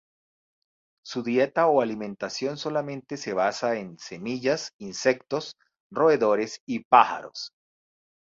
[1.05, 5.57] Su dieta o alimentación solamente se basa en: semillas, insectos,
[5.91, 7.53] roedores y pájaros.